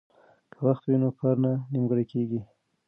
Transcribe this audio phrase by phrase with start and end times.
[0.51, 2.41] که وخت وي نو کار نه نیمګړی کیږي.